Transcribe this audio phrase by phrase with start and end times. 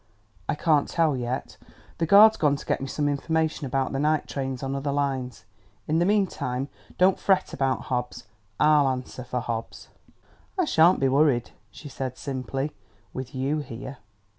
[0.49, 1.57] "I can't tell yet.
[1.99, 5.45] The guard's gone to get me some information about the night trains on other lines.
[5.87, 8.23] In the meantime, don't fret about Hobbs;
[8.59, 9.89] I'll answer for Hobbs."
[10.57, 12.71] "I shan't be worried," she said simply,
[13.13, 13.99] "with you here...."